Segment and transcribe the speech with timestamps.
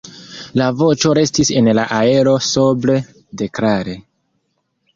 [0.61, 2.97] La voĉo restis en la aero sobre,
[3.43, 3.97] deklare.